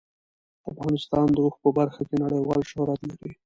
[0.71, 3.31] افغانستان د اوښ په برخه کې نړیوال شهرت لري.